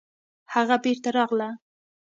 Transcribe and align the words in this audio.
هغه 0.53 0.75
بېرته 0.83 1.09
راغله 1.17 1.49